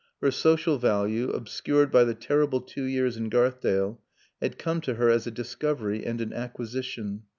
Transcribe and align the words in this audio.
Her 0.19 0.31
social 0.31 0.79
value, 0.79 1.29
obscured 1.29 1.91
by 1.91 2.05
the 2.05 2.15
terrible 2.15 2.59
two 2.59 2.85
years 2.85 3.17
in 3.17 3.29
Garthdale, 3.29 3.99
had 4.41 4.57
come 4.57 4.81
to 4.81 4.95
her 4.95 5.09
as 5.11 5.27
a 5.27 5.29
discovery 5.29 6.03
and 6.07 6.19
an 6.19 6.33
acquisition. 6.33 7.21